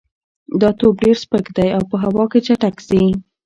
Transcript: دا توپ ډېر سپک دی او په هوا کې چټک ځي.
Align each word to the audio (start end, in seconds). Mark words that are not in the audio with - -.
دا 0.61 0.69
توپ 0.79 0.95
ډېر 1.03 1.17
سپک 1.23 1.45
دی 1.57 1.67
او 1.77 1.83
په 1.91 1.95
هوا 2.03 2.23
کې 2.31 2.39
چټک 2.47 2.75
ځي. 2.89 3.05